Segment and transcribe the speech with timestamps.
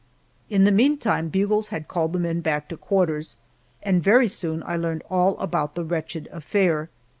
[0.49, 3.37] In the meantime, bugles had called the men back to quarters,
[3.83, 6.89] and very soon I learned all about the wretched affair.